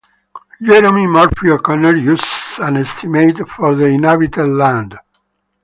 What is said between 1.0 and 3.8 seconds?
Murphy-O'Connor uses an estimate of for